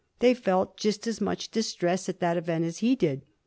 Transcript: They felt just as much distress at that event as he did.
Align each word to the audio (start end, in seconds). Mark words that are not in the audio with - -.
They 0.17 0.33
felt 0.33 0.77
just 0.77 1.05
as 1.05 1.21
much 1.21 1.51
distress 1.51 2.09
at 2.09 2.19
that 2.21 2.35
event 2.35 2.65
as 2.65 2.79
he 2.79 2.95
did. 2.95 3.21